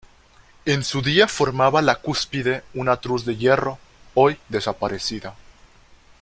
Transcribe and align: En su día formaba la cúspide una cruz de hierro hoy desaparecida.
En 0.65 0.83
su 0.83 1.03
día 1.03 1.27
formaba 1.27 1.83
la 1.83 1.97
cúspide 1.97 2.63
una 2.73 2.97
cruz 2.97 3.23
de 3.23 3.37
hierro 3.37 3.77
hoy 4.15 4.39
desaparecida. 4.49 5.35